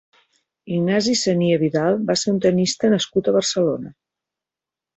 [0.77, 3.95] Ignasi Sagnier Vidal va ser un tennista nascut a Barcelona.